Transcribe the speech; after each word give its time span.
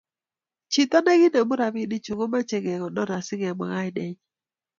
chito 0.71 0.97
neki 1.03 1.25
inemu 1.27 1.53
robinichu 1.61 2.11
komochei 2.19 2.63
kekonor 2.65 3.09
asi 3.17 3.33
kemwa 3.41 3.65
kainenyin 3.71 4.19